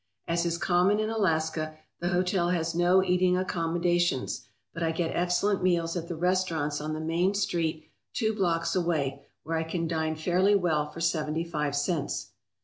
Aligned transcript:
As 0.27 0.47
is 0.47 0.57
common 0.57 0.99
in 0.99 1.11
Alaska, 1.11 1.75
the 1.99 2.09
hotel 2.09 2.49
has 2.49 2.73
no 2.73 3.03
eating 3.03 3.37
accommodations, 3.37 4.47
but 4.73 4.81
I 4.81 4.91
get 4.91 5.15
excel 5.15 5.49
lent 5.51 5.61
meals 5.61 5.95
at 5.95 6.07
the 6.07 6.15
restaurants 6.15 6.81
on 6.81 6.95
the 6.95 6.99
main 6.99 7.35
street 7.35 7.85
two 8.11 8.33
blocks 8.33 8.75
away, 8.75 9.27
where 9.43 9.57
I 9.57 9.63
can 9.63 9.87
dine 9.87 10.15
fairly 10.15 10.55
well 10.55 10.89
for 10.89 11.01
seventy 11.01 11.43
five 11.43 11.75
cents. 11.75 12.31